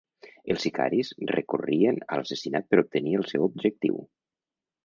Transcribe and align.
Els 0.53 0.63
sicaris 0.67 1.11
recorrien 1.33 2.01
a 2.07 2.19
l'assassinat 2.21 2.69
per 2.73 2.83
obtenir 2.85 3.15
el 3.21 3.29
seu 3.35 3.49
objectiu. 3.53 4.05